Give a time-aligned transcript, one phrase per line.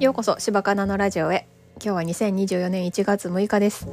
[0.00, 1.46] ようこそ柴かなのラジオへ。
[1.74, 3.86] 今日は2024年1月6日です。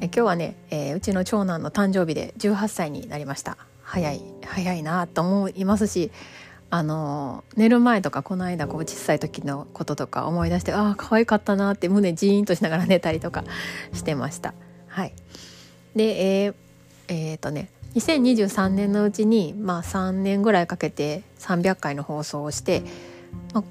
[0.00, 3.56] え今日はね、えー、うちの長男の誕生日で18歳になりました。
[3.82, 6.12] 早い早いなと思いますし
[6.70, 13.42] あの寝る前とかこの間こう小さい時のこととか思い出してああ可愛かったなって胸ジーンとしながら寝たりとか
[13.92, 14.54] してました。
[14.86, 15.12] はい。
[15.96, 16.54] でえー、
[17.08, 22.84] えー、とね2023年のうちに、まあ、3年ぐらいかけて300回の放送をして、
[23.52, 23.64] ま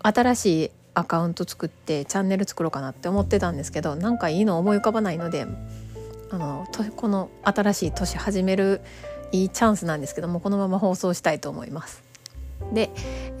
[0.00, 5.46] あ、新しいアカウント作ってチャンネル作ろうかなって思ってたんですけどなんかいいの思い浮かばないので
[6.30, 8.80] あのこの新しい年始める
[9.32, 12.02] いいチャンスなんですけどもこのまま放送したいと思います。
[12.72, 12.90] で、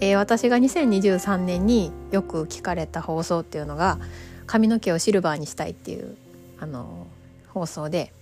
[0.00, 3.98] えー、私が2023年によく聞かれた放送っていうのが
[4.46, 6.16] 髪の毛をシルバーにしたいっていう
[6.58, 7.06] あの
[7.48, 8.12] 放送で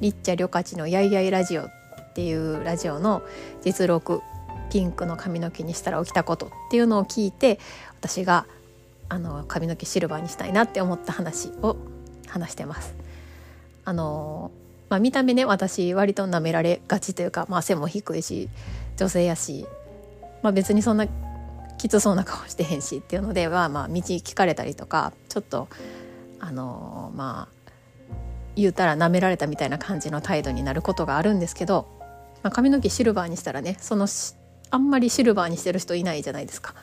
[0.00, 1.68] リッチャ・リョカチのやいやいラジオっ
[2.14, 3.22] ていうラジオの
[3.62, 4.22] 実録
[4.70, 7.58] ピンクの髪の毛にしたら起きたことっていうのを聞いて
[8.00, 8.46] 私が
[9.08, 11.76] あの髪の毛シルバーにしたいなって思った話を
[12.28, 12.94] 話してます。
[13.84, 14.50] あの
[14.88, 18.48] まあ、見た目ね私割と舐められがちというか、まあ、背も低いし
[18.96, 19.66] 女性やし、
[20.42, 21.06] まあ、別にそんな
[21.78, 25.68] きつそうな顔してへんしっていうのでは、まあ、道聞かれたりとかちょっと
[26.40, 27.72] あのまあ
[28.54, 31.86] 言うたら舐められたみたいな感じの態度になることがあるんですけど、
[32.42, 34.06] まあ、髪の毛シルバーにしたらねその
[34.70, 36.74] あんまりシルバーにしてる人いないじゃないですか。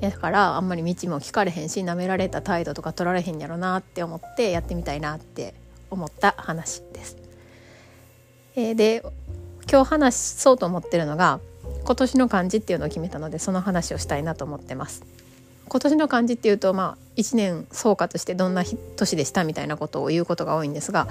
[0.00, 5.54] だからあんまり道も聞かれへんし舐められた態度とか取られへんやろなって思ってやってみたいなって
[5.90, 7.16] 思った話です。
[8.56, 9.04] えー、で
[9.70, 11.40] 今日話そうと思ってるのが
[11.84, 15.04] 今年の漢字っていうのを決めたのでその話をしたいなと思ってます。
[15.66, 18.64] 今年の漢字っていうとまあ1年総括してどんな
[18.96, 21.08] 年でしたみたいなことを言うことが多いんですが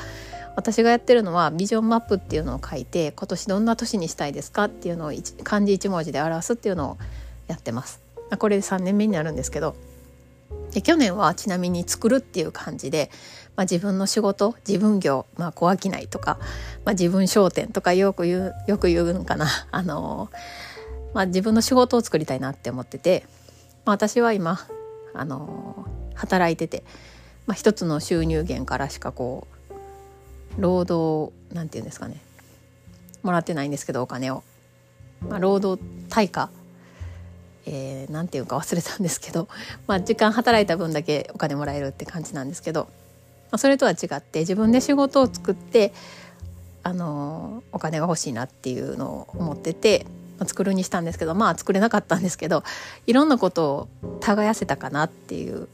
[0.55, 5.13] 私がやってるのはビジョンマップっていうのを書いて今年どんな年にしたいですかっていうのを
[5.44, 6.97] 漢字1文字で表すっていうのを
[7.47, 7.99] やってます。
[8.38, 9.76] これで3年目になるんですけど。
[10.72, 13.12] で去年はちなみに「作る」っていう感じで、
[13.56, 16.40] まあ、自分の仕事自分業、まあ、小商いとか、
[16.84, 20.30] まあ、自分商店とかよく言うよく言うのかな、 あの
[21.13, 23.25] まあ、自分の仕事を作りたいなって思ってて
[23.85, 24.59] まあ、私は今
[25.13, 26.84] あの働いてて、
[27.46, 29.47] まあ、一つの収入源からしかこ
[30.57, 32.22] う労働なんて言うんですかね。
[33.24, 34.44] もらってないんですけどお金を、
[35.28, 36.50] まあ、労働対価
[37.66, 39.47] えー、なんていうか忘れたんですけど、
[39.88, 42.88] まあ、時間働いた分だけお金もらえるって感じなんですけど、
[43.51, 45.94] まあ、それとは違って自分で仕事を作って
[46.84, 50.06] あのお金が欲しいなっていうのを思ってて
[50.38, 52.63] まあ作るにしたんですけどまあ作れなかったんですけど
[53.07, 53.88] いろんなことを
[54.19, 55.69] 耕せたかなっていう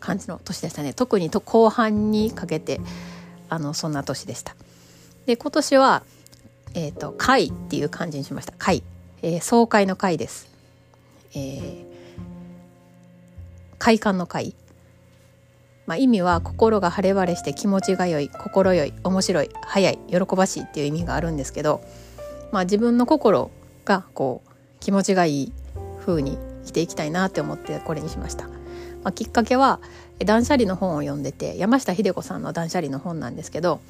[0.00, 2.80] 感じの年でしたね特にと後半にかけて
[3.48, 4.54] あのそんな年でした。
[5.26, 6.02] で今年は、
[6.72, 8.82] えーと、会っていう感じにしました会、
[9.20, 10.48] えー、総会の会です。
[11.34, 11.84] えー、
[13.78, 14.54] 快感の会
[15.88, 21.80] まあ、意味は心が晴れ晴れして気持ちが良い心よい面白い早い喜ばしいっていう意味があるんですけど、
[22.52, 23.50] まあ、自分の心
[23.86, 24.50] がこう
[24.80, 25.52] 気持ちがいい
[26.04, 28.48] 風に生きていきたいなって思ってこれにしました。
[28.48, 28.52] ま
[29.04, 29.80] あ、きっかけは
[30.18, 33.80] 断捨離の本を読んでて山下秀子さんの断捨離の本なんですけど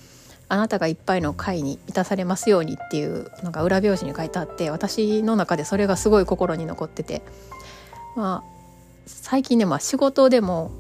[0.49, 7.23] あなたがいっぱいの会に満たされますようにっていうのが裏表紙に書いてあって私の中でそれがすごい心に残ってて
[8.17, 8.59] まあ
[9.07, 10.71] 最近でも仕事でも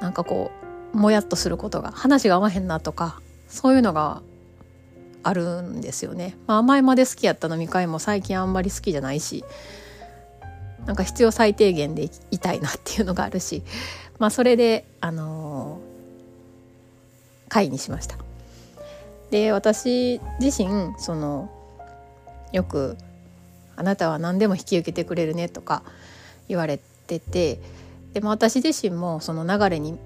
[0.00, 0.50] なんかこ
[0.94, 4.22] うもやっとすることが話が合わへんなとかそういうのが
[5.22, 6.36] あるんですよね。
[6.46, 9.44] まあ、前まで好きやった飲み会も最近あんまり好きじゃないし
[10.86, 13.62] なんか必要最低限でいたいなっていうのがあるし、
[14.20, 18.16] まあ、それで、あのー、会にしました。
[19.30, 21.50] で私自身その
[22.52, 22.96] よく
[23.76, 25.82] 「あなたは何でも引き受けてくれるね」とか
[26.48, 27.60] 言われてて
[28.12, 29.98] でも私自身もその流れに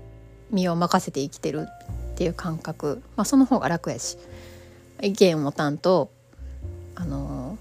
[0.50, 1.68] 身を任せて生きてる
[2.12, 4.18] っていう感覚、まあ、その方が楽やし
[5.02, 6.10] 意見を持たんと、
[6.94, 7.56] あの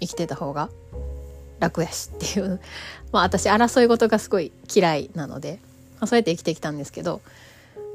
[0.00, 0.70] 生きてた方が
[1.58, 2.60] 楽やしっていう。
[3.10, 5.58] まあ私争い事がすごい嫌いなので、
[5.98, 7.20] まあ、そうやって生きてきたんですけど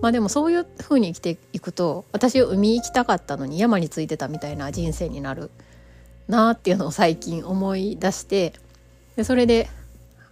[0.01, 5.49] まあでもそういう風に生きていくと私海行きたかったのに山についてたみたいな人生になる
[6.27, 8.53] なっていうのを最近思い出して
[9.15, 9.69] でそれで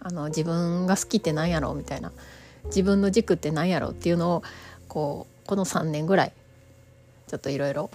[0.00, 2.12] あの自分が好きって何やろうみたいな
[2.66, 4.42] 自分の軸って何やろうっていうのを
[4.88, 6.32] こうこの3年ぐらい
[7.26, 7.90] ちょっといろいろ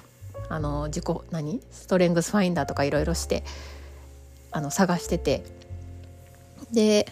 [0.49, 1.61] あの自己何？
[1.71, 3.43] ストレングスファインダーとかいろいろして
[4.51, 5.43] あの探してて。
[6.71, 7.11] で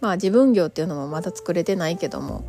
[0.00, 2.48] まあ自分業っていうのもまだ作れてないけども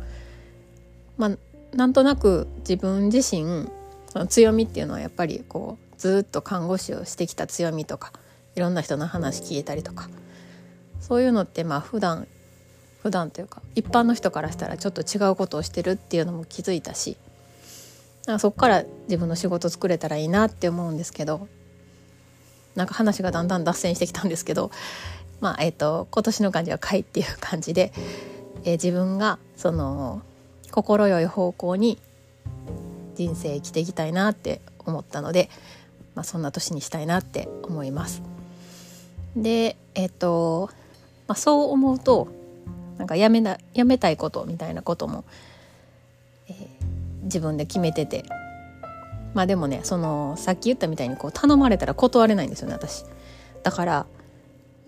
[1.18, 3.68] まあなんとなく自分自身
[4.10, 8.12] その強みっていうのはやっぱりこうずっと看護師をしてきた強みとか
[8.54, 10.08] いろんな人の話聞いたりとか
[11.00, 12.26] そういうのってまあ普段
[13.02, 17.16] 普段というか一般の人からしたらちょっと違うことをしてるっていうのも気づいたし
[18.38, 21.48] そこから自分の仕事作れたらいいなって思うんですけど
[22.74, 24.70] なんか話がだんだん脱線してきたんですけど、
[25.40, 27.92] まあえーと、今年の漢字は「会」っていう感じで、
[28.62, 30.22] えー、自分がその
[30.78, 31.98] 心よい方向に
[33.16, 35.50] 人生生きていきたいなって思ったので、
[36.14, 38.22] まあ、そんな年にしたいなって思います。
[39.34, 40.70] でえっ、と、
[41.26, 42.28] まあ、そう思うと
[42.96, 45.24] なんかやめなやめたいことみたいなことも、
[46.48, 48.24] えー、自分で決めてて
[49.34, 53.04] まあでもねそのさっき言ったみたいにこう頼まれたら断れないんですよね私
[53.64, 54.06] だから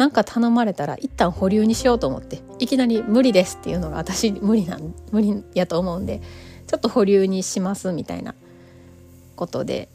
[0.00, 6.22] なんか頼まれたら一旦保留にしようと思っていきなり無理ですっていうのが私無理なん無理やと思うんで
[6.66, 8.34] ちょっと保留にしますみたいな
[9.36, 9.90] ことで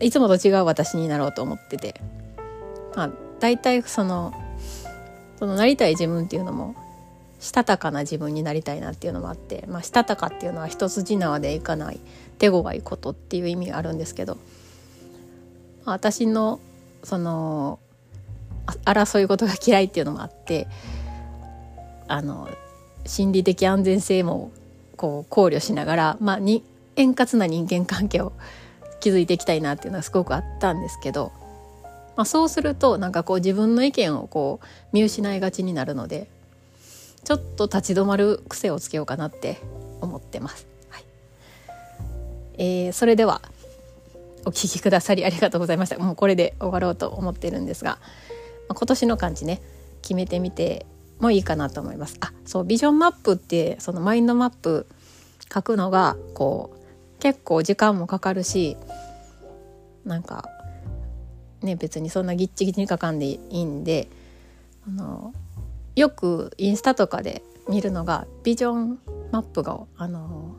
[0.00, 2.02] いつもと違う私になろうと思ってて
[2.94, 3.10] まあ
[3.40, 4.34] 大体その
[5.38, 6.76] そのなりたい自分っていうのも
[7.40, 12.00] したたかな自分になりたいなっていうのもあって、まあ、したたかっていうのは一筋縄でいかない
[12.36, 14.34] 手強いことっていう意味があるんですけど、
[15.86, 16.60] まあ、私の
[17.02, 17.78] その
[18.84, 20.68] 争い事が嫌いっていうのもあって
[22.08, 22.48] あの
[23.06, 24.52] 心理的安全性も
[24.96, 26.64] こう考慮しながら、まあ、に
[26.96, 28.32] 円滑な人間関係を
[29.00, 31.32] 築いていきたいなっていうのはすごくあったんですけど、
[32.16, 36.28] まあ、そうするとなんかこう自分の意見をこう見失いがちになるので
[37.24, 39.58] ちょっと立ち止まる癖をつけようかなって
[40.00, 40.66] 思ってます。
[40.90, 41.04] はい、
[42.58, 43.40] えー、それでは
[44.44, 45.98] お聞きくださりありがとうございました。
[45.98, 47.98] もうこれで終わろうと思ってるんですが、
[48.74, 49.60] 今年の漢字ね
[50.02, 50.86] 決めてみて
[51.20, 52.16] もいいかなと思います。
[52.20, 54.86] あそうビジョンマップってそのマインドマップ
[55.52, 58.76] 書くのがこう結構時間もかかるし
[60.04, 60.48] なんか
[61.62, 64.08] ね別にそんなギッチギチに書かんでいいんで
[64.86, 65.32] あの
[65.94, 68.98] よくインスタとかで見るのがビジョン
[69.30, 70.56] マップがあの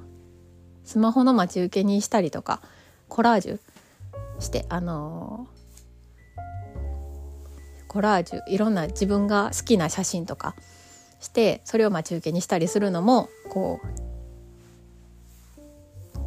[0.85, 2.61] スマホの待ち受けにしたりとか
[3.09, 3.59] コラージュ
[4.39, 5.47] してあの
[7.93, 10.55] コラージュいろんな自分が好きな写真とか
[11.19, 13.87] してそれを待ち受けにしたりするのもこう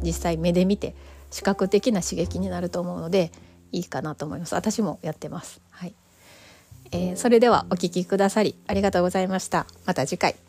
[0.01, 0.95] 実際目で見て
[1.29, 3.31] 視覚的な刺激になると思うので
[3.73, 4.55] いいかなと思います。
[4.55, 5.59] 私もやってます。
[5.71, 5.93] はい。
[6.91, 9.67] えー、それではお聴きくださりありがとうございました。
[9.85, 10.46] また次回。